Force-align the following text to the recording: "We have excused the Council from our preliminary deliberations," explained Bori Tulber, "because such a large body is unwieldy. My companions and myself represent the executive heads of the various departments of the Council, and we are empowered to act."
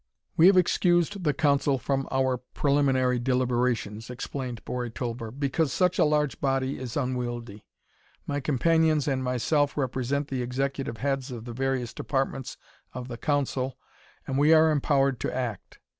"We 0.35 0.47
have 0.47 0.57
excused 0.57 1.25
the 1.25 1.33
Council 1.35 1.77
from 1.77 2.07
our 2.09 2.37
preliminary 2.37 3.19
deliberations," 3.19 4.09
explained 4.09 4.65
Bori 4.65 4.89
Tulber, 4.89 5.29
"because 5.29 5.71
such 5.71 5.99
a 5.99 6.05
large 6.05 6.39
body 6.41 6.79
is 6.79 6.97
unwieldy. 6.97 7.63
My 8.25 8.39
companions 8.39 9.07
and 9.07 9.23
myself 9.23 9.77
represent 9.77 10.29
the 10.29 10.41
executive 10.41 10.97
heads 10.97 11.29
of 11.29 11.45
the 11.45 11.53
various 11.53 11.93
departments 11.93 12.57
of 12.93 13.09
the 13.09 13.17
Council, 13.19 13.77
and 14.25 14.39
we 14.39 14.53
are 14.55 14.71
empowered 14.71 15.19
to 15.19 15.31
act." 15.35 15.77